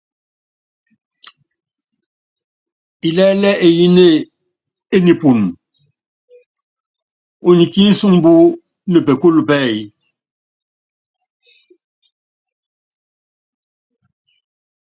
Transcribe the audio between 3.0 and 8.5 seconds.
Ilɛ́lɛ́ eyíné e nipun, unyɛ ki nsumbú